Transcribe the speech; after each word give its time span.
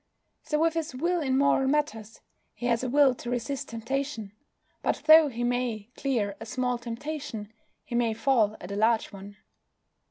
So 0.41 0.57
with 0.57 0.73
his 0.73 0.95
will 0.95 1.21
in 1.21 1.37
moral 1.37 1.67
matters. 1.67 2.21
He 2.55 2.65
has 2.65 2.83
a 2.83 2.89
will 2.89 3.13
to 3.13 3.29
resist 3.29 3.69
temptation, 3.69 4.31
but 4.81 5.03
though 5.05 5.27
he 5.27 5.43
may 5.43 5.91
clear 5.95 6.35
a 6.39 6.45
small 6.47 6.79
temptation, 6.79 7.53
he 7.85 7.93
may 7.93 8.15
fall 8.15 8.57
at 8.59 8.71
a 8.71 8.75
large 8.75 9.13
one. 9.13 9.37